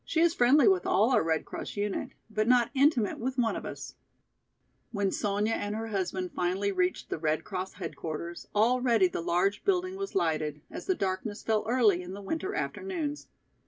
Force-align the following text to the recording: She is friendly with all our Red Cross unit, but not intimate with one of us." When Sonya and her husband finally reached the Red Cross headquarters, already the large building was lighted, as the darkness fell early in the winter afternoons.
She 0.03 0.21
is 0.21 0.33
friendly 0.33 0.67
with 0.67 0.87
all 0.87 1.11
our 1.11 1.21
Red 1.21 1.45
Cross 1.45 1.75
unit, 1.77 2.09
but 2.27 2.47
not 2.47 2.71
intimate 2.73 3.19
with 3.19 3.37
one 3.37 3.55
of 3.55 3.67
us." 3.67 3.93
When 4.91 5.11
Sonya 5.11 5.53
and 5.53 5.75
her 5.75 5.89
husband 5.89 6.31
finally 6.31 6.71
reached 6.71 7.11
the 7.11 7.19
Red 7.19 7.43
Cross 7.43 7.73
headquarters, 7.73 8.47
already 8.55 9.07
the 9.07 9.21
large 9.21 9.63
building 9.63 9.97
was 9.97 10.15
lighted, 10.15 10.61
as 10.71 10.87
the 10.87 10.95
darkness 10.95 11.43
fell 11.43 11.63
early 11.67 12.01
in 12.01 12.13
the 12.15 12.21
winter 12.23 12.55
afternoons. 12.55 13.27